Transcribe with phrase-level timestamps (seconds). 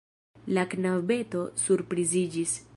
[0.57, 2.61] La knabeto surpriziĝis.